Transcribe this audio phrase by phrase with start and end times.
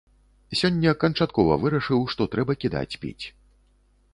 [0.61, 3.25] Сёння канчаткова вырашыў, што трэба кідаць піць.